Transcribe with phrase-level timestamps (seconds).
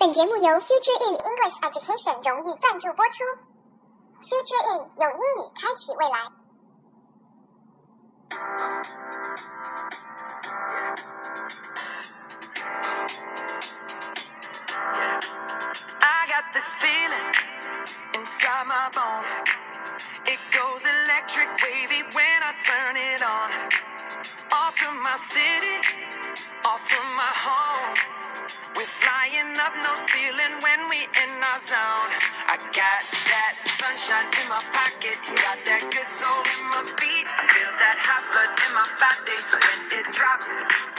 [0.00, 3.22] 本节目由 Future in English Education 荣誉赞助播出。
[4.24, 6.16] Future in 用英语开启未来。
[16.00, 17.34] I got this feeling
[18.14, 19.28] inside my bones.
[20.24, 23.50] It goes electric wavy when I turn it on.
[24.50, 25.76] Off from my city,
[26.64, 28.18] off from my home.
[28.76, 32.10] We're flying up no ceiling when we in our zone.
[32.48, 37.26] I got that sunshine in my pocket, got that good soul in my feet.
[37.26, 40.50] I feel that hot blood in my body when it drops.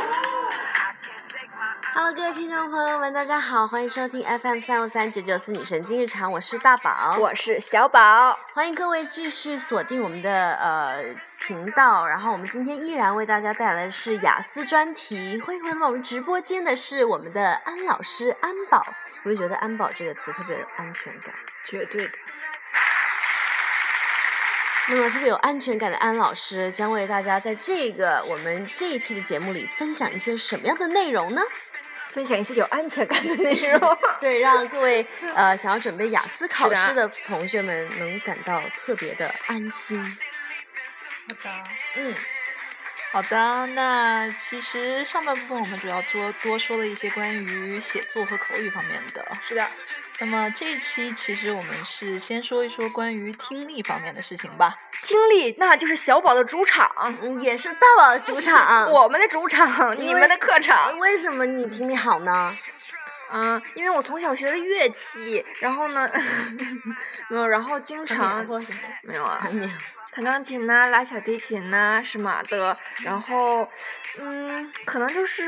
[0.02, 0.81] Ooh,
[1.94, 8.40] Hello，各位听众朋友们，大家好，欢迎收听 FM 三五三九九四女神今日常，我是大宝，我是小宝。
[8.54, 11.04] 欢迎各位继续锁定我们的呃
[11.42, 15.42] 频道，然后我们今天依然为大家带来的是雅思专题。
[15.42, 18.86] 欢迎回到我们直播间的是我们的安老师安宝，
[19.24, 21.36] 我就觉得安宝这个词特别有安全感。
[21.66, 22.14] 绝对的，
[24.88, 31.42] 那么特别有安全感的安老师将为大家在这个我们这一期的节目里分享一些什么样的内容呢？
[32.12, 33.98] 分享一些有安全感的内 容。
[34.20, 40.00] 对，让各位呃想要准备雅思考试的同学们能感到特别的安心。
[40.04, 41.64] 好的，
[41.96, 42.16] 嗯，
[43.12, 43.66] 好的。
[43.68, 49.26] 那其实上半部分我们主要多多说了一些关于写作和口语方面的。
[49.42, 49.68] 是的，
[50.20, 54.76] 那么这一期其实我们是先说一说关于听力方面的事情吧。
[55.04, 56.90] 听力那就是小宝的主场，
[57.22, 58.90] 嗯也是大宝的主场。
[58.92, 60.98] 我们的主场，你们的客场。
[61.00, 62.56] 为什么你听力好呢？
[63.34, 66.10] 嗯，因为我从小学的乐器，然后呢，
[67.30, 68.46] 没 有，然后经常？
[69.04, 69.70] 没有啊，没有。
[70.12, 72.78] 弹钢琴呐、拉小提琴呐、什么的。
[73.00, 73.68] 然后，
[74.20, 75.44] 嗯，可能就是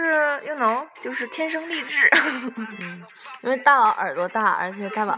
[0.45, 2.09] ，you know，就是天生丽质。
[2.80, 3.05] 嗯，
[3.42, 5.17] 因为大宝耳朵大，而且大宝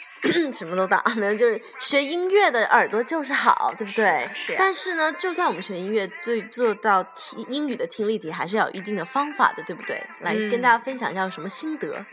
[0.52, 4.28] 什么都大，没有就是学音乐的耳朵就是好，对不对？
[4.34, 10.02] 是呀但是呢，就算我们学音乐，对做到听英语的听力题，还是要有一定的方法的，对不对？
[10.20, 12.04] 来跟大家分享一下有什么心得。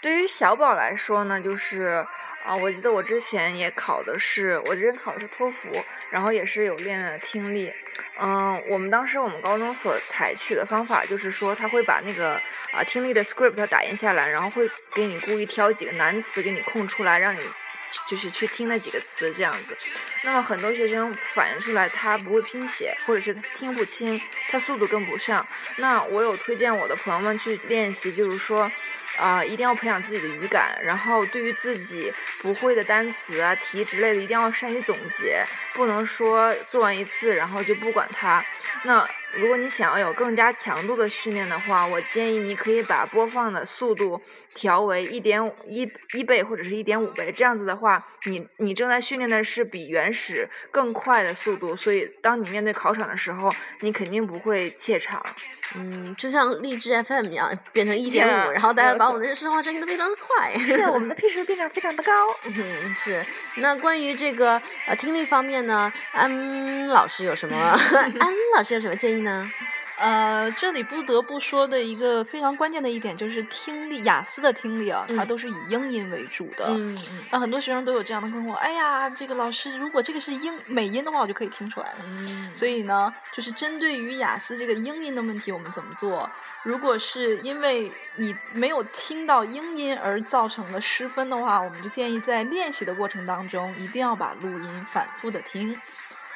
[0.00, 2.04] 对于小宝来说呢，就是
[2.44, 5.68] 啊、我记得我之前也考的是，我之前考的是托福，
[6.10, 7.72] 然后也是有练的听力。
[8.20, 12.34] 嗯，我们当时我们高中所采取的方法就是说，他会把那个
[12.72, 17.40] 啊、听力的 script 打印下来，然后会给你故意挑几个难词给你空出来，让你
[18.06, 19.76] 就是去听那几个词这样子。
[20.24, 24.20] 那么很多学生反映出来他不会拼写，或者是他听不清，
[24.50, 25.46] 他速度跟不上。
[25.76, 28.70] 那我有推荐我的朋友们去练习，就是说。
[29.18, 32.10] 啊、一定要培养自己的语感，然后对于自己
[32.40, 35.44] 不会的单词啊、题之类的，一定要善于总结，
[35.74, 38.42] 不能说做完一次然后就不管它。
[38.84, 44.20] 那如果你想要有更加强度的训练的话，我建议你可以把播放的速度
[44.54, 53.50] 调为一点五一一倍或者是一点五倍，这样子的话，你你正在训练的是比原始更快的速度，所以当你面对考场的时候，
[53.80, 55.24] 你肯定不会怯场。
[55.74, 60.54] 嗯，就像荔枝 FM 一样，变成一点五，然后大家把我们的生活声音都非常快。
[60.58, 62.12] 是啊我们的 P 值变得非常的高。
[62.44, 63.24] 嗯，是。
[63.56, 67.56] 那关于这个呃听力方面呢，安老师有什么？
[68.20, 69.50] 安老师有什么建议呢？
[69.98, 76.64] 呃，这里不得不说的一个非常关键的一点就是听力，雅思的听力啊，它嗯都是以英音为主的。
[76.70, 81.98] 嗯嗯那很多学生都有这样的困惑，哎呀，这个老师如果这个是英美音的话，我就可以听出来了。
[82.04, 86.28] 嗯，所以呢，就是针对于雅思这个英音的问题，我们怎么做？
[86.64, 95.78] 如果是因为你没有听到英音而造成的失分的话，我们就建议在练习的过程当中，一定要把录音反复的听，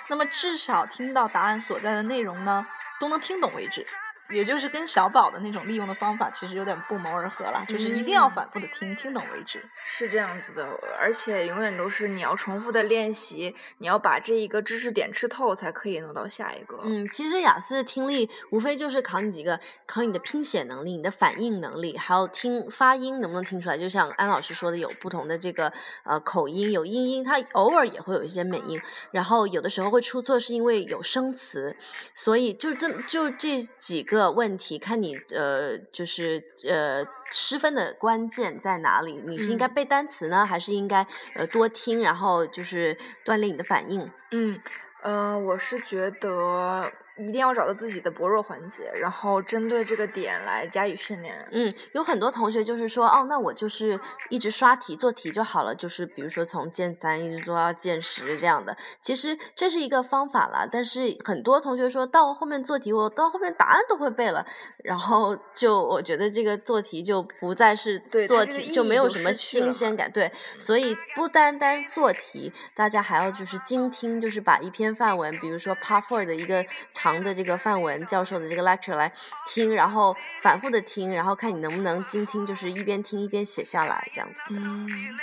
[0.09, 2.67] 那么至少听到答案所在的内容呢，
[3.01, 3.87] 都能听懂为止。
[4.31, 9.63] 也就是跟小宝的那种利用的方法其实有点不谋而合了，就是一定要嗯反复的听，听懂为止。
[9.87, 10.67] 是这样子的，
[10.99, 16.79] 而且永远都是你要重复的练习，你要把这一个知识点吃透，才可以弄到下一个。
[16.83, 23.79] 嗯，其实雅思的听力无非就是考你几个，考你的拼写能力、你的反应能力，还有听发音能不能听出来。
[23.79, 25.73] 就像安老师说的，有不同的这个
[26.05, 28.81] 呃口音，有英音，它偶尔也会有一些美音，
[29.13, 31.77] 然后有的时候会出错，是因为有生词。
[32.15, 39.13] 所以就这就这几个问题，看你呃就是呃失分的关键在哪里？
[39.27, 44.11] 你是应该嗯背单词呢，还是应该呃多听，然后就是锻炼你的反应？
[44.31, 44.61] 嗯，
[45.03, 51.49] 呃，我是觉得一定要找到自己的薄弱环节，然后针对这个点来加以训练。
[51.51, 53.99] 嗯，有很多同学就是说，哦，那我就是
[54.29, 58.77] 一直刷题做题就好了，就是比如说从剑三一直做到剑十这样的。
[59.01, 64.47] 其实这是一个方法啦，但是很多同学说到后面做题，我到后面答案都会背了，
[64.87, 67.99] 然后就我觉得这个做题就不再是
[68.29, 70.11] 做题，就没有什么新鲜感。
[70.13, 79.13] 对，所以不单单做题，大家还要就是精听，就是把一篇范文，比如说 Part Four 的一个长的这个范文，教授的这个 lecture 来
[79.49, 84.61] 听，然后反复的听，然后看你能不能精听，就是一边听一边写下来这样子的。
[84.61, 85.19] 嗯.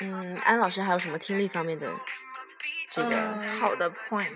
[0.00, 1.90] 嗯，安老师还有什么听力方面的
[2.90, 3.10] 这个？
[3.10, 4.30] 嗯好的 point，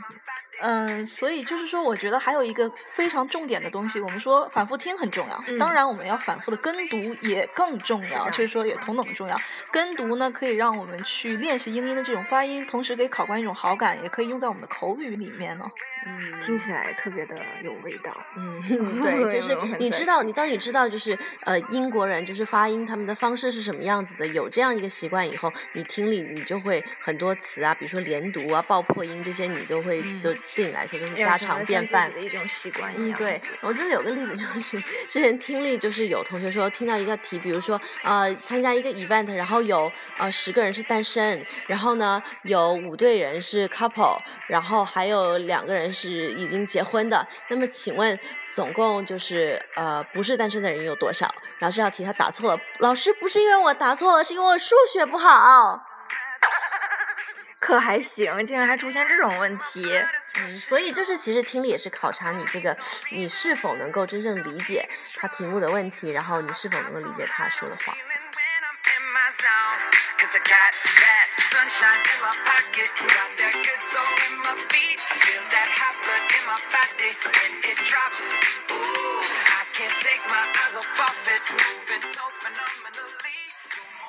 [0.63, 9.37] 嗯，所以就是说，我觉得还有一个非常重点的东西，我们说反复听很重要，嗯当然我们要反复的跟读也更重要，是就是说也同等的重要。
[9.71, 15.65] 跟读呢，可以让我们去练习英音的这种发音，同时给考官一种好感，也可以用在我们的口语里面呢。
[16.05, 18.17] 嗯，听起来特别的有味道。
[18.37, 32.13] 嗯，对，就是你知道，你当你知道就是呃英国人就是发音他们的方式是什么样子的，有这样一个习惯以后，你听力你就会很多词啊，比如说连读啊、爆破音这些，你都会嗯就对你来说就是家常便饭。
[32.13, 33.19] 的一种习惯一嗯，样。
[33.19, 44.19] 对，我真的有个例子，就是之前听力，就是有同学说听到一个题，比如说呃参加一个 event，然后有呃十个人是单身，然后呢有五对人是 couple，
[44.49, 47.27] 然后还有两个人是已经结婚的。
[47.49, 48.19] 那么请问
[48.55, 51.33] 总共就是呃不是单身的人有多少？
[51.59, 55.83] 然后这道题他答错了，老师不是因为我答错了，是因为我数学不好。
[57.61, 59.85] 可还行，竟然还出现这种问题。
[60.35, 62.77] 嗯，所以就是其实听力也是考察你这个
[63.11, 67.95] 你是否能够真正理解他题目的问题，然后你是否能够理解他说的话。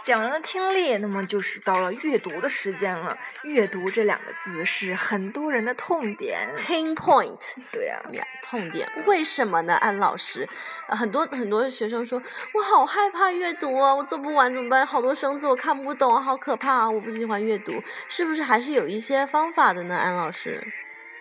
[0.03, 3.17] 讲完了听力，那么就是到了阅读的时间了。
[3.43, 6.49] 阅读这两个字是很多人的痛点。
[6.57, 7.39] Pinpoint
[7.71, 9.75] 对呀、呀，痛点，为什么呢？
[9.75, 10.47] 安老师，
[10.89, 12.21] 呃很多很多学生说，
[12.53, 14.85] 我好害怕阅读啊，我做不完怎么办？
[14.85, 16.89] 好多生字我看不懂，好可怕啊！
[16.89, 19.95] 我不喜欢阅读，是不是还是有一些方法的呢？
[19.95, 20.67] 安老师，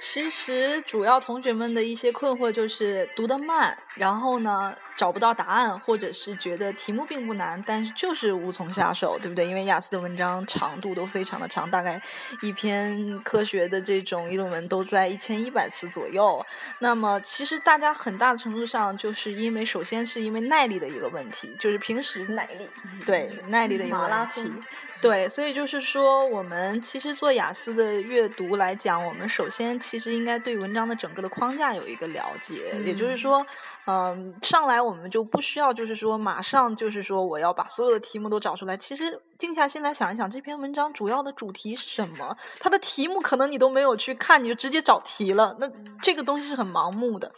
[0.05, 9.47] 其实主要同学们的一些困惑就是读得慢，然后呢找不到答案，或者是觉得题目并不难，但是就是无从下手，对不对？
[9.47, 12.03] 因为雅思的文章长度都非常的长，大概
[12.41, 16.45] 一篇科学的这种议论文都在一千一百词左右。
[16.81, 22.69] 那么其实大家很大的程度上就是因为，首先是因为耐力的一个问题，就是平时耐力，
[23.07, 24.53] 对耐力的一个问题。
[25.01, 33.47] 对，所以就是说，我们其实做雅思的阅读来讲，我们首先其实应该对文章的整个的框架有一个了解，也就是嗯说，
[33.85, 38.75] 嗯、上来我们就不需要就是说马上就是说我要把所有的题目都找出来。
[38.75, 42.35] 其实静下心来想一想，这篇文章主要的主题是什么？
[42.59, 47.31] 它的题目可能你都没有去看，你就直接找题了，那这个东西是很盲目的。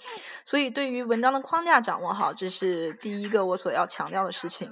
[0.45, 4.71] 所以对于文章的框架掌握好，这是第一个我所要强调的事情。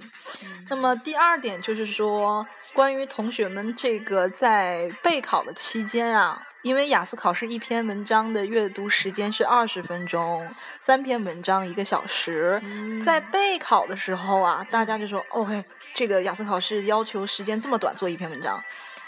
[0.71, 10.49] 那么第二点就是说，关于同学们这个在备考的期间啊，因为雅思考试一篇文章的阅读时间是二十分钟，
[10.81, 12.63] 三篇文章一个小时，
[13.05, 18.63] 在备考的时候啊，大家就说 OK，这个雅思考试要求时间这么短做一篇文章，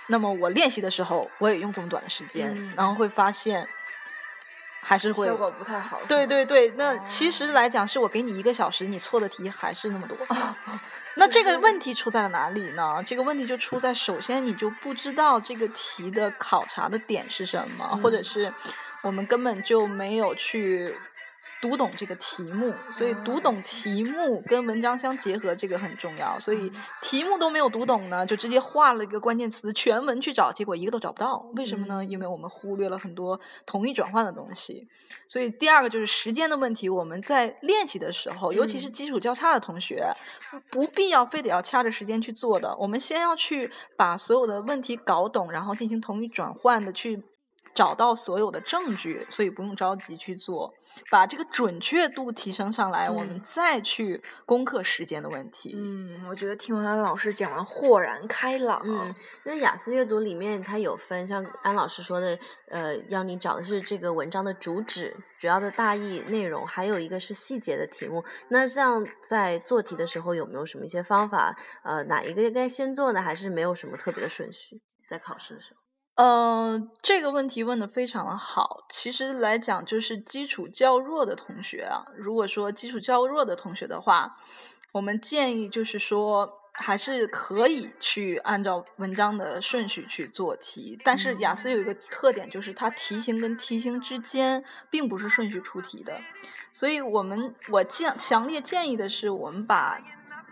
[0.08, 2.72] 那么我练习的时候我也用这么短的时间，嗯。
[2.76, 3.68] 然后会发现
[4.84, 5.98] 还是会效果不太好。
[6.06, 10.16] 对，对对，那其哦实来讲，是我给你一个小时，你错的题还是那么多。
[11.16, 13.02] 那这个问题出在了哪里呢？
[13.06, 18.54] 这个问题就出在，首先你就不知道这个题的考察的点是什么，或者嗯是
[19.00, 20.94] 我们根本就没有去
[21.64, 26.38] 读懂这个题目，所以读懂题目跟文章相结合，这个很重要。
[26.38, 31.46] 所以嗯题目都没有读懂呢，就直接画了一个关键词，全文去找，结果一个都找不到。
[31.56, 32.04] 为什么呢？
[32.04, 34.86] 因为我们忽略了很多同义转换的东西。
[35.26, 40.14] 所以第二个就是时间的问题，我们在练习的时候，尤其是嗯基础较差的同学，
[40.70, 42.76] 不必要非得要掐着时间去做的。
[42.76, 47.22] 我们先要去把所有的问题搞懂，然后进行同义转换的去
[47.74, 50.74] 找到所有的证据，所以不用着急去做。
[51.10, 55.74] 把这个准确度提升上来，我们嗯再去攻克时间的问题。
[55.76, 58.80] 嗯，我觉得听完安老师讲完，豁然开朗。
[58.84, 59.12] 嗯，
[59.44, 62.38] 因为雅思阅读里面它有分，像安老师说的，
[62.68, 68.24] 呃，要你找的是这个文章的主旨、主要的大意内容，还有一个是细节的题目。
[68.46, 71.56] 那像在做题的时候，有没有什么一些方法？
[71.82, 73.20] 呃，哪一个该先做呢？
[73.20, 74.80] 还是没有什么特别的顺序？
[75.10, 75.80] 在考试的时候，
[76.16, 78.84] 呃，这个问题问的非常的好。
[78.88, 84.36] 其实来讲，就是基础较弱的同学啊，如果说基础较弱的同学的话，
[84.92, 96.20] 我们建议就是说，还是可以去按照文章的顺序去做题，但是雅思有一个特点，就是它题型跟题型之间并不是顺序出题的，
[96.72, 100.00] 所以我们我建强烈建议的是，我们把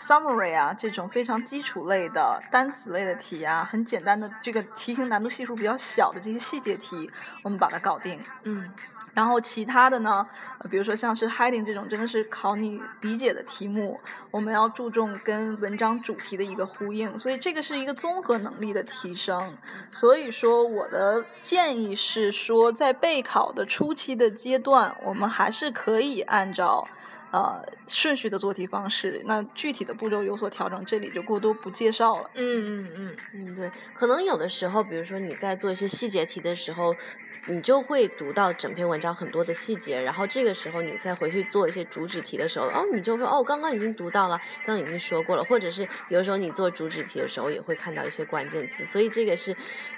[0.03, 7.09] summary 啊这种非常基础类的单词类的题啊，很简单的这个题型难度系数比较小的这些细节题，
[7.45, 8.21] 我们把它搞定。
[8.43, 8.69] 嗯
[9.15, 10.27] 然后其他的呢，
[10.71, 19.55] 比如说像是 heading 这种，真的是考你理解的题目，我们要注重跟文章主题的一个呼应，所以这个是一个综合能力的提升。
[19.91, 26.89] 所以说，我的建议是说，在备考的初期的阶段，我们还是可以按照。
[27.33, 32.31] 呃，顺序的做题方式，那具体的步骤有所调整，这里就过多不介绍了。
[32.35, 36.95] 嗯嗯嗯，嗯，对，可能有的时候，比如说你在做一些细节题的时候，
[37.47, 49.57] 你就会读到整篇文章很多的细节，然后这个时候你再回去做一些主旨题的时候，哦，你就说哦，刚刚已经读到了，刚刚已经说过了，或者是有的时候你做主旨题的时候也会看到一些关键词，所以这个是，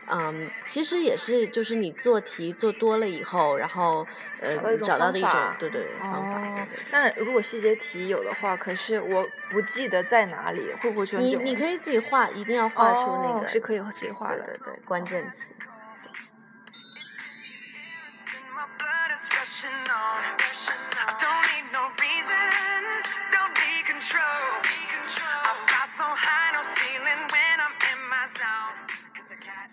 [0.08, 4.06] 嗯，其实也是就是你做题做多了以后，然后
[4.40, 6.84] 呃找到的一种对对对方法，对哦对。
[6.92, 14.44] 那如果细节题有的话，可是我不记得在哪里，会不会出现你你可以自己画，一定要画出那个、哦是可以自己画的。
[14.44, 15.54] 对对对关键词。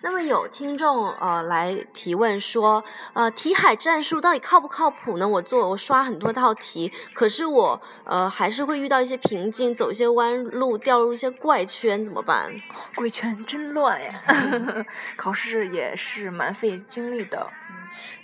[0.03, 5.27] 那么有听众呃来提问说，呃，题海战术到底靠不靠谱呢？
[5.27, 12.51] 我做我刷很多道题，可是我呃还是会遇到一些瓶颈，走一些弯路，掉入一些怪圈，怎么办？
[12.95, 14.21] 怪圈真乱呀！
[15.15, 17.47] 考试也是蛮费精力的。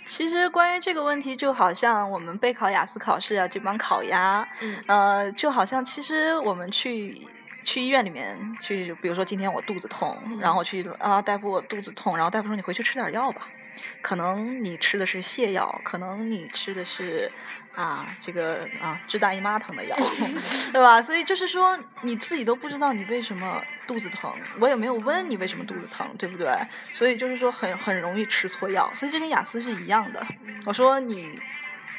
[0.06, 7.28] 其实关于这个问题，就好像我们备考雅思考试啊，这帮烤鸭，嗯呃，就好像其实我们去
[7.68, 13.46] 去医院里面去，比如说今天我肚子痛，然后去啊大夫我肚子痛，然后大夫说你回去吃点药吧，
[14.00, 17.30] 可能你吃的是泻药，可能你吃的是
[17.74, 19.94] 啊这个啊治大姨妈疼的药，
[20.72, 21.02] 对吧？
[21.02, 26.50] 所以就是说你自己都不知道你为什么肚子疼，我也没有问你为什么肚子疼，对不对？
[26.90, 30.26] 所以就是说很很容易吃错药，所以这跟雅思是一样的。
[30.64, 31.38] 我说你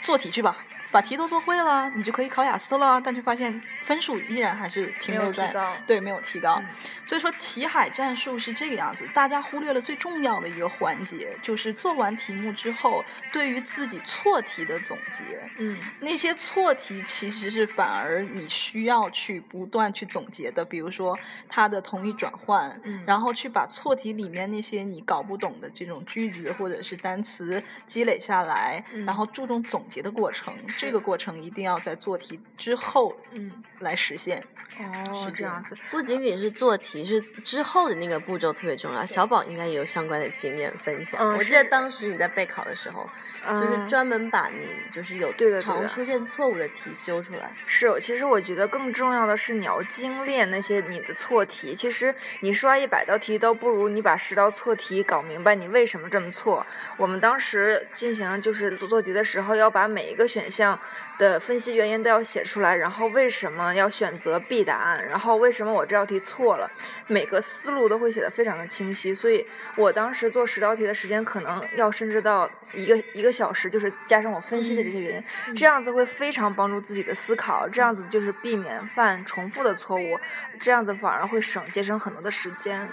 [0.01, 0.57] 做题去吧。
[0.91, 5.53] 把题都做会了，你就可以考雅思了，但是发现分数依然还是停留在
[5.85, 6.59] 对没有提高。
[6.61, 6.65] 嗯
[7.05, 13.03] 所以说题海战术是这个样子，大家忽略了最重要的一个环节，就是做完题目之后，
[13.33, 15.23] 对于自己错题的总结。
[15.57, 21.17] 嗯那些错题其实是反而你需要去不断去总结的，比如说
[21.47, 30.53] 它的同义转换，嗯然后去把错题里面那些你搞不懂的这种句子或者是单词积累下来，嗯然后注重总结的过程。
[30.79, 34.43] 这个过程一定要在做题之后嗯，来实现。
[34.79, 35.75] 哦，是这样子。
[35.91, 39.05] 不仅仅是做题，是之后的那个步骤特别重要。
[39.05, 41.19] 小宝应该也有相关的经验分享。
[41.19, 43.09] 嗯我记得当时你在备考的时候，
[43.49, 47.51] 就是嗯专门把你就是有对的对常出现错误的题揪出来。
[47.65, 51.73] 是，其实我觉得更重要的是你要精炼那些你的错题。
[51.73, 56.65] 其实你刷一百道题都不如你把十道错题搞明白你为什么这么错。
[56.95, 60.68] 我们当时进行就是做做题的时候，要把每一个选项
[61.17, 66.69] 的分析原因都要写出来，然后为什么要选择 B 答案，然后为什么我这道题错了，
[67.07, 69.13] 每个思路都会写的非常的清晰。
[69.13, 69.47] 所以
[69.77, 80.19] 我当时做十道题的时间可能要甚至到一个一个小时，就是加上我分析的这些原因，这样子会非常帮助自己的思考，这样子就是避免犯重复的错误，
[80.59, 82.89] 这样子反而会省节省很多的时间。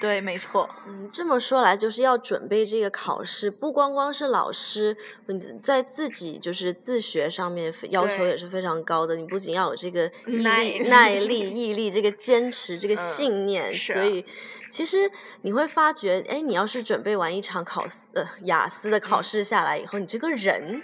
[0.00, 0.68] 对，没错。
[0.86, 9.16] 嗯，这么说来，就是要准备这个考试，不光光是老师，你在自己就是自学上面要求也是非常高的。
[9.16, 14.24] 你不仅要有这个 毅耐力、耐力、毅力，这个坚持、这个嗯信念，所以
[14.70, 15.10] 其实
[15.42, 20.82] 你会发觉，哎，你要是准备完一场考思呃雅思的考嗯试下来以后，你这个人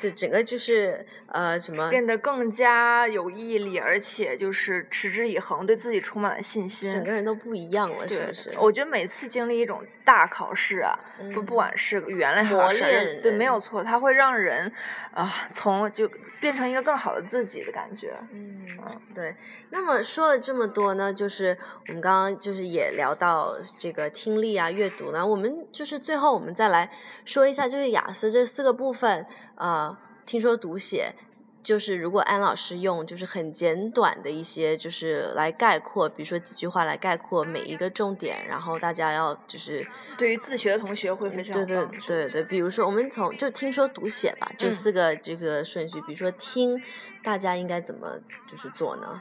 [0.00, 6.92] 的整个就是呃什么，变得更加有毅力，而且就是持之以恒，对自己充满了信心。
[6.92, 8.54] 整个人都不一样了，是对不是？
[8.58, 10.98] 我觉得每次经历一种大考试啊，
[11.34, 14.72] 不不嗯管是语言类磨考试，对，没有错，它会让人
[15.12, 16.08] 啊、从就
[16.40, 18.12] 变成一个更好的自己的感觉。
[18.30, 18.64] 嗯，
[19.14, 19.36] 对。
[19.70, 21.56] 那么说了这么多呢，就是
[21.88, 26.90] 我们刚刚就是也聊到这个听力啊、阅读呢，我们就是最后我们再来
[27.24, 31.14] 说一下，就是雅思这四个部分，啊，听说读写。
[31.68, 46.82] 就是如果安老师用就是很简短的一些就是来概括，比如说几句话来概括每一个重点，然后大家要就是对于自学的同学会非常对对对对，比如说我们从就听说读写吧，就嗯四个这个顺序，比如说听，
[47.22, 48.18] 大家应该怎么
[48.50, 49.20] 就是做呢？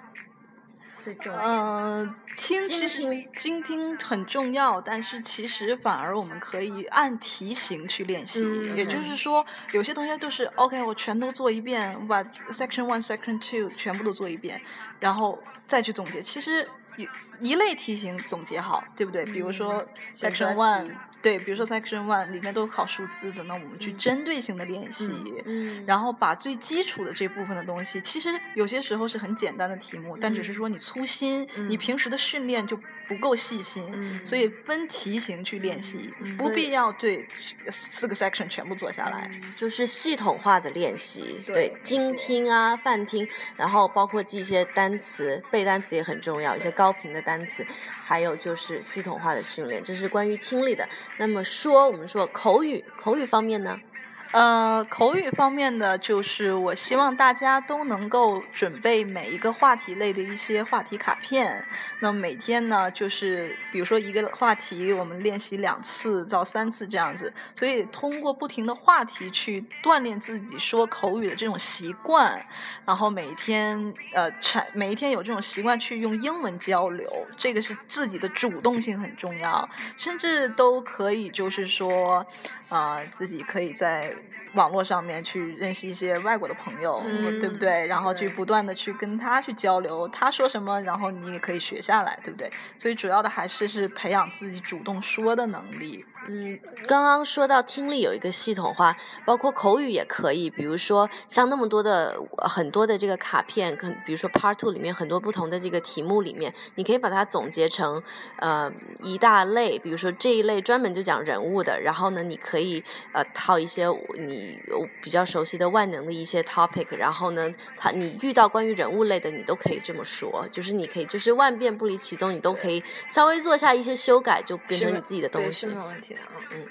[1.08, 1.40] 最重要？
[1.42, 8.42] 嗯，听其实听精听很重要，但是其实反而我们可以按题型去练习。
[8.76, 12.22] 也就嗯是说，有些同学就是 OK，我全都做一遍，我把
[12.52, 14.62] Section One、Section Two 全部都做一遍，
[15.00, 16.22] 然后再去总结。
[16.22, 17.08] 其实一
[17.40, 19.24] 一类题型总结好，对不对？
[19.26, 19.86] 比如说
[20.16, 20.90] Section One，
[21.22, 25.10] 对，比如说 Section One 里面都有考数字的，那我们去嗯针对性的练习。
[25.46, 37.28] 嗯，然后把最基础的这部分的东西，其实有些时候是很简单的题目，但只是嗯说你粗心，你嗯平时的训练就不够细心，嗯所以分题型去练习，不必要对
[37.68, 39.30] 四个 section 全部做下来。
[39.32, 47.68] 嗯就是系统化的练习，对没精听啊、泛听，然后包括记一些单词，背单词也很重要，一些高高频的单词，
[48.02, 50.88] 还有就是系统化的训练，这是关于听力的。
[51.18, 53.82] 那么说，我们说口语，口语方面呢？
[54.32, 61.66] 呃，口语方面的就是我希望大家都能够准备每一个话题类的一些话题卡片。
[62.00, 67.32] 那每天呢，就是比如说一个话题，我们练习两次到三次这样子。
[67.56, 72.46] 所以通过不停的话题去锻炼自己说口语的这种习惯，
[72.86, 82.26] 然后每天呃产每一天有这种习惯去用英文交流，这个是自己的主动性很重要，甚至都可以就是说，
[82.70, 84.14] 呃，自己可以在
[84.54, 87.86] 网络上面去认识一些外国的朋友，嗯对不对？
[87.88, 92.52] 然后去不断的去跟他去交流，他说什么，然后你也可以学下来，对不对？
[92.78, 96.06] 所以主要的还是是培养自己主动说的能力。
[96.30, 98.96] 嗯，刚刚说到听力有一个系统化，
[99.26, 100.50] 包括口语也可以。
[100.50, 108.02] 比如说像那么多的呃很多的这个卡片，可比如说 Part Two 里面很多不同的这个题目里面，你可以把它总结成
[108.40, 108.72] 呃
[109.02, 109.80] 一大类。
[109.80, 112.84] 比如说这一类专门就讲人物的，然后呢，你可以
[113.14, 113.86] 呃套一些
[114.18, 114.60] 你
[115.02, 125.76] 比较熟悉的万能的一些 topic，然后呢，它你遇到关于人物类的，你都可以这么说，就是你可以就是万变不离其宗，你都可以稍微做下一些修改，就变成你自己的东西是没。
[125.76, 126.24] 有问题的。
[126.50, 126.70] 嗯，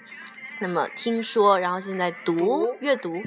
[0.58, 3.24] 那么听说，然后现在读读阅读，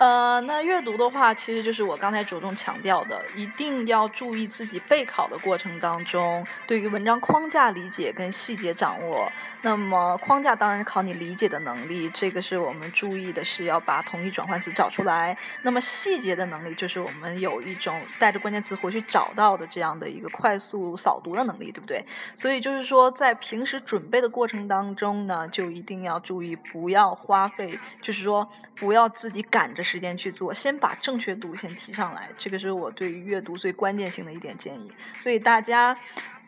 [0.00, 9.30] 呃，那阅读的话，其实就是我刚才着重强调的，一定要注意自己备考的过程当中，对于文章框架理解跟细节掌握。
[9.62, 15.36] 那么框架当然考你理解的能力，这个是我们注意的是要把同义转换词找出来。
[15.60, 22.02] 那么细节的能力，就是我们有一种带着关键词回去找到的这样的一个快速扫读的能力，对不对？
[22.34, 34.92] 所以就是说，在平时准备的过程当中呢，就一定要注意，不要花费，就是说不要自己赶着时间去做，先把正确度先提上来，这个是我对于阅读最关键性的一点建议。
[35.18, 35.98] 所以大家，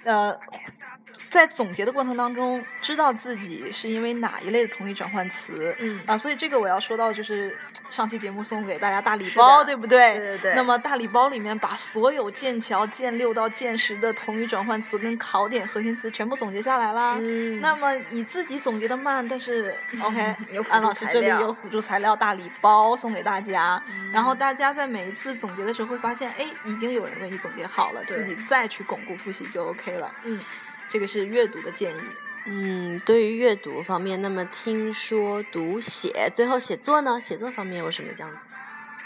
[0.04, 0.38] 呃。
[1.28, 7.56] 在总结的过程当中，知道自己是因为哪一类的同义转换词，嗯啊，所以这个我要说到就是
[7.90, 10.14] 上期节目送给大家大礼包，对不对？
[10.14, 17.16] 对对对那么大礼包里面把所有剑桥剑六到剑十的同义转换词跟考点核心词全部总结下来啦。
[17.20, 20.36] 嗯那么你自己总结的慢，但是 OK，
[20.70, 30.12] 安老师这里有辅助材料大礼包送给大家，然嗯后大家在每一次总结的时候会发现，哎，已经有人为你总结好了，自己再去巩固复习就 OK 了。
[30.24, 30.38] 嗯，
[30.88, 32.00] 这个是阅读的建议。
[32.44, 37.20] 嗯，对于阅读方面，那么听说读写，最后写作呢？
[37.20, 38.32] 写作方面有什么这样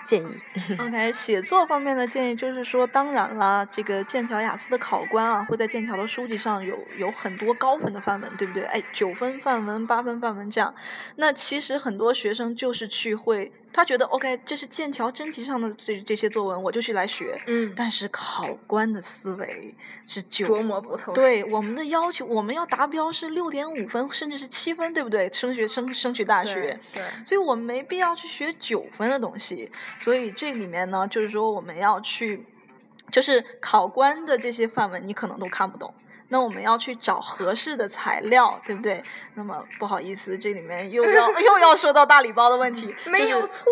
[0.06, 0.40] 建议？
[0.80, 8.62] OK，写作方面的建议就是说，当然啦，这个剑桥雅思的考官啊，会在剑桥的书籍上有有很多高分的范文，对不对？
[8.62, 10.74] 哎，九分范文、八分范文这样。
[11.16, 17.38] 那其实很多学生就是去会，他觉得 OK，这是剑桥真题上的这这些作文，我就去来学。
[17.46, 19.74] 嗯但是考官的思维
[20.06, 25.30] 是琢磨不透对我们的要求，我们要达标是六点五分，甚至是七分，对不对？
[25.30, 29.70] 升学升升学大学，对，所以我们没必要去学九分的东西。
[29.98, 32.46] 所以这里面呢，就是说我们要去，
[33.12, 35.92] 就是考官的这些范文你可能都看不懂。
[36.28, 39.02] 那我们要去找合适的材料，对不对？
[39.34, 43.64] 那么不好意思，这里面又要 又要说到大礼包的问题，没有错，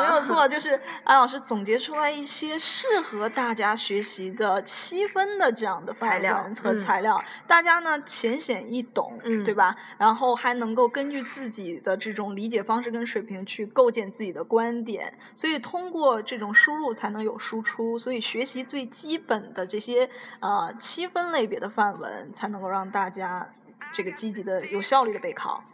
[0.00, 9.74] 没有 错，就是安老师总结出来一些适合大家学习的七分的这样的范材料文和嗯材料，大家呢浅显易懂，嗯对吧？
[9.98, 20.08] 然后还能够根据自己的这种理解方式跟水平去构建自己的观点，所以通过这种输入才能有输出，所以学习最基本的这些
[20.40, 23.48] 呃七分类别的范文，才能够让大家
[23.94, 25.64] 这个积极的、有效率的备考。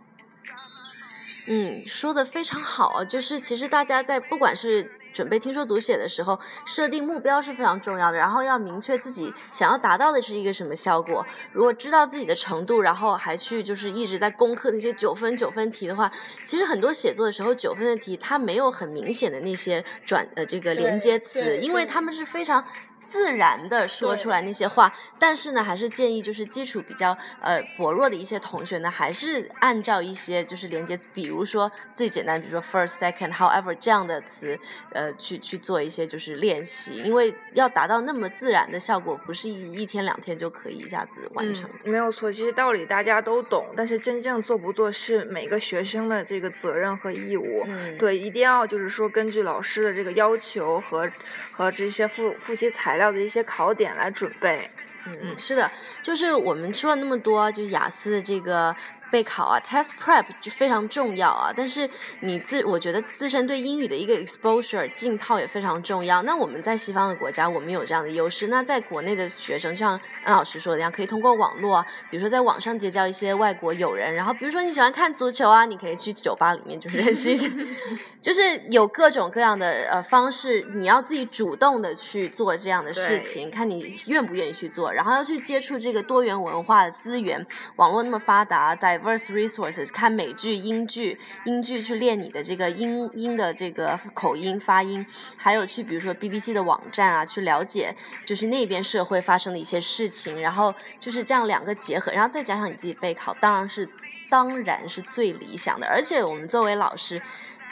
[1.51, 11.25] 嗯，说的非常好啊，就是其实大家在不管是准备听说读写的时候，设定目标是非常重要的，然后要明确自己想要达到的是一个什么效果。
[11.53, 16.13] 如果知道自己的程度，然后还去就是一直在攻克那些九分九分题的话，
[16.45, 22.63] 其实很多写作的时候九分的题它没有很明显的那些转呃这个连接词，因为他们是非常。
[23.09, 24.93] 自然的说出来那些话。
[25.19, 34.59] 但是呢，还是建议就是基础比较呃薄弱的一些同学呢，还是按照一些就是连接，比如说最简单，比如说 first、second、however 这样的词，
[34.93, 41.69] 呃，去去做一些就是练习，因为要达到那么自然的效果，不是一一天两天就可以一下子完成。
[41.85, 41.91] 嗯。
[41.91, 47.65] 没有错，其实道理大家都懂，但是真正做不做是每个学生的这个责任和义务。
[47.67, 51.11] 嗯，对，一定要就是说根据老师的这个要求和
[51.51, 54.71] 和这些复复习材料的一些考点来准备。
[55.07, 55.71] 嗯嗯，是的，
[56.03, 58.77] 就是我们说了那么多，就是雅思的这个。
[59.11, 61.53] 备考啊，test prep 就非常重要啊。
[61.57, 61.89] 但是
[62.21, 66.23] 你自我觉得自身对英语的一个 exposure 浸泡也非常重要。
[66.23, 68.49] 那我们在西方的国家，我们有这样的优势。
[68.49, 74.15] 那在国内的学生，像安老师说的一样，可以通过网络，比如说在网上结交一些外国友人。
[74.15, 77.51] 然后比如说你喜欢看足球啊，你可以去酒吧里面就是 认识一些，
[78.21, 78.41] 就是
[78.71, 80.67] 有各种各样的呃方式。
[80.75, 84.93] 你要自己主动的去做这样的事情，看你愿不愿意去做。
[84.93, 95.07] 然后要去接触这个多元文化的资源，网络那么发达，在 Verse resources 看美剧、英剧、英剧去练你的这个英英的这个口音发音，
[95.37, 97.95] 还有去比如说 BBC 的网站啊，去了解
[98.27, 103.89] 就是那边社会发生的一些事情，然后就是这样两个结合，然后再加上你自己备考，当然是
[104.29, 105.87] 当然是最理想的。
[105.87, 107.23] 而且我们作为老师。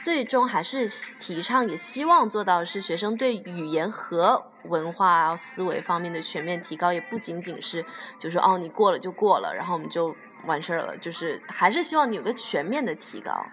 [0.05, 0.87] 最终还是
[1.19, 7.85] 提倡，也希望做到是学生对语言和文化思维方面的全面提高，也不仅仅是
[8.21, 13.47] 就说哦你过了就过了，然后我们就完事儿了，就是还是希望你有个全面的提高。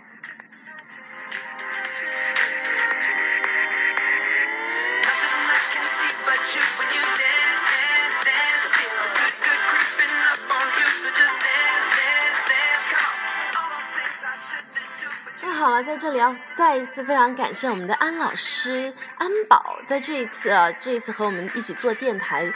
[15.41, 22.52] 那好了，在这里要再一次非常感谢我们的安老师安保，在这一次啊，这一次和我们一起做电台。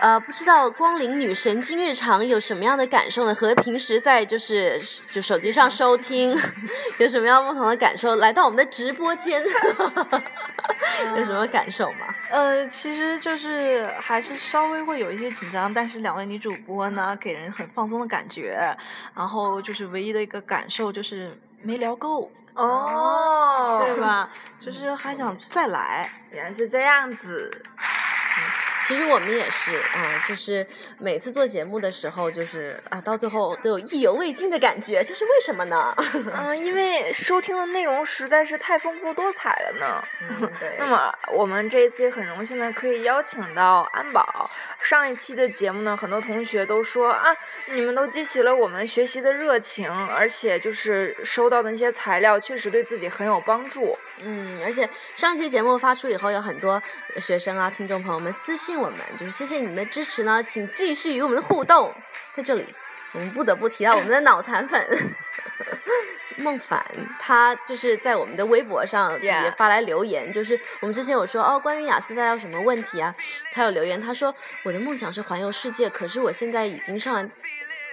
[0.00, 3.34] 呃，不知道光临女神今日常有什么样的感受呢？
[3.34, 4.80] 和平时在就是
[5.10, 6.36] 就手机上收听
[6.98, 8.16] 有什么样不同的感受？
[8.16, 9.42] 来到我们的直播间，
[11.16, 12.14] 有什么感受吗？
[12.30, 18.76] 呃，其实就是还是稍微会有一些紧张，但是两位女主播呢，给人很放松的感觉。
[19.14, 24.30] 然后就是唯一的一个感受就是没聊够哦，对吧？
[24.64, 27.64] 就是还想再来，原来是这样子。
[28.88, 30.66] 其实我们也是啊，就是
[30.98, 35.94] 每次做节目的时候，就是啊，到最后都有意犹未尽的感觉，这是为什么呢？
[36.34, 40.02] 嗯， 因为收听的内容实在是太丰富多彩了呢。
[40.22, 40.76] 嗯，对。
[40.80, 44.50] 那么我们这一次也很荣幸的可以邀请到安保。
[44.80, 53.98] 上一期的节目呢，很多同学都说啊，你们都激起了我们学习的热情，而且就是收到的那些材料确实对自己很有帮助。
[54.20, 56.82] 嗯，而且上期节目发出以后，有很多
[57.20, 61.92] 学生啊、听众朋友们私信我们，就是谢谢你们的支持呢，请继续与我们的互动。
[62.32, 62.66] 在这里，
[63.12, 64.86] 我们不得不提到我们的脑残粉
[66.38, 66.84] 孟凡，
[67.18, 73.14] 他就是在我们的微博上也发来留言，就是我们之前有说哦，关于雅思大家有什么问题啊？
[73.52, 74.32] 他有留言，他说
[74.64, 77.30] 我的梦想是环游世界，可是我现在已经上完。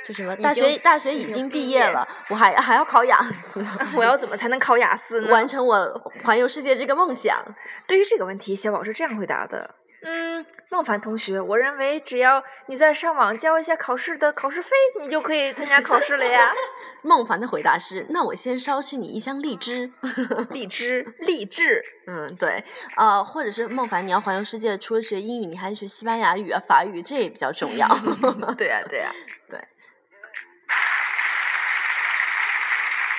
[0.06, 3.66] 就什么大学大学已经毕业了，我还还要考雅思，
[3.98, 5.30] 我要怎么才能考雅思呢？
[5.34, 7.44] 完成我环游世界这个梦想。
[7.88, 14.70] 对于这个问题，小宝是这样回答的：嗯，孟凡同学，我认为只要你在上网交一下考试的考试费，
[15.02, 16.54] 你就可以参加考试了呀。
[17.02, 19.92] 孟凡的回答是：那我先捎去你一箱荔枝，
[20.52, 21.84] 荔枝，励志。
[22.08, 22.64] 嗯，对，
[22.98, 27.88] 呃，或者是孟凡，你要环游世界，除了学英语，你还学西班牙语啊、法语，这也比较重要。
[28.58, 29.12] 对呀，对呀。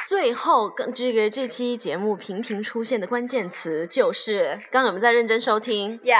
[0.06, 5.98] 最后，跟这个这期节目频频出现的关键词就是，刚刚有没有在认真收听？
[6.00, 6.14] 有。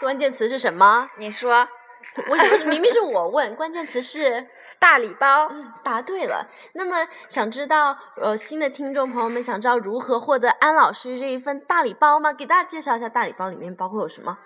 [0.00, 1.08] 关键词是什么？
[1.16, 1.66] 你说。
[2.28, 4.46] 我明明是我问，关键词是
[4.78, 5.48] 大礼包。
[5.50, 6.46] 嗯，答对了。
[6.74, 12.34] 那么，想知道呃新的听众朋友们想知道如何获得安老师这一份大礼包吗？
[12.34, 14.36] 给大家介绍一下大礼包里面包括有什么。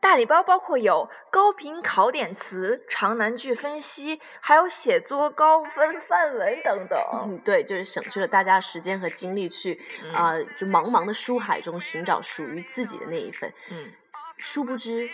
[0.00, 6.98] 大礼包包括有高频考点词、长难句分析，还有写作高分范文等等。
[7.12, 9.78] 嗯，对，就是省去了大家时间和精力去
[10.14, 13.52] 啊，就茫茫的书海中寻找属于自己的那一份。
[13.70, 13.92] 嗯，
[14.38, 15.06] 殊不知，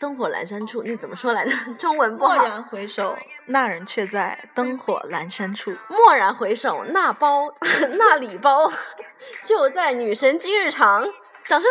[0.00, 1.52] 灯火阑珊处，那怎么说来着？
[1.78, 2.34] 中文不好。
[2.34, 3.16] 蓦然回首，
[3.46, 5.72] 那人却在灯火阑珊处。
[5.88, 7.54] 蓦然回首，那包
[7.96, 8.68] 那礼包
[9.44, 11.08] 就在女神今日长。
[11.46, 11.70] 掌声。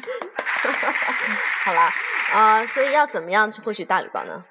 [1.64, 1.92] 好啦，
[2.32, 4.44] 啊，所以要怎么样去获取大礼包呢？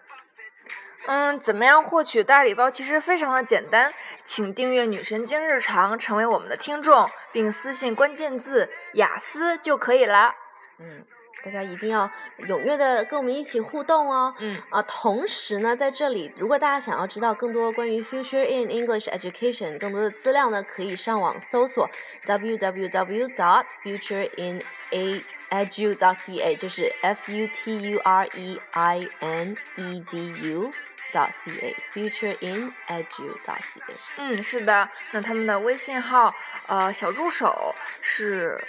[1.08, 2.69] 嗯，怎么样获取大礼包？
[2.69, 3.91] 其实非常的简单，
[4.23, 10.36] 请订阅“女神经日常”，成为我们的听众，并私信关键字“雅思”就可以了。
[10.80, 11.06] 嗯，
[11.43, 14.34] 大家一定要踊跃的跟我们一起互动哦。
[14.39, 21.89] 嗯，啊，同时呢，在这里，如果大家想要知道更多关于 Future in English Education 更多的资料呢，可以上网搜索
[22.25, 29.10] www dot future in a edu dot ca，就是 f u t u r e i
[29.19, 30.71] n e d u
[31.12, 33.95] dot c a future in edu dot c a。
[34.17, 36.34] 嗯，是的，那他们的微信号，
[36.67, 38.63] 呃，小助手是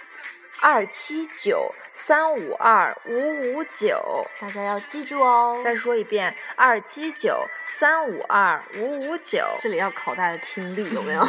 [0.62, 4.24] 二七九三五二五五九。
[4.40, 5.60] 大家要记住哦。
[5.64, 9.44] 再说一遍，二七九三五二五五九。
[9.60, 11.22] 这里要考大家的听力，有没有？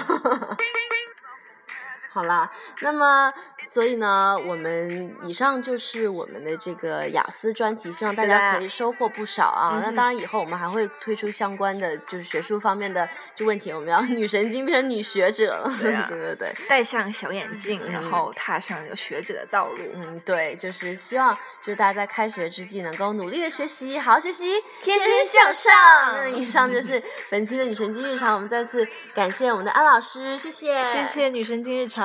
[2.14, 9.82] 好啦，那么所以呢，我们以上就是我们的这个雅思专题，希望大家可以收获不少啊。
[9.84, 15.76] 那当然，以后我们还会推出相关的，就是学术方面的就问题，我们要 女神经变成女学者了。
[15.82, 19.78] 对啊 对对对，戴上小眼镜，然嗯后踏上有学者的道路。
[19.96, 25.74] 嗯，对，就是希望就是大家在开学之际能够努力的学习，好好学习，天天天向上。
[25.74, 31.08] 上那以上就是本期的女神经日常，我们再次感谢我们的安老师，谢谢，谢。
[31.08, 32.03] 谢女神经日常。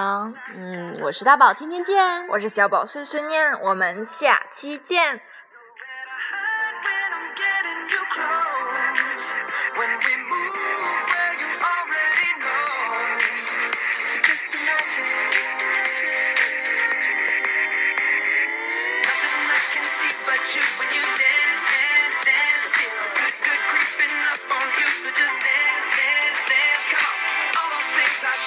[0.55, 2.29] 嗯我是大宝天天见。
[2.29, 5.21] 我是小宝碎碎念我们下期见。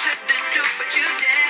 [0.02, 1.41] Shouldn't do, but you did.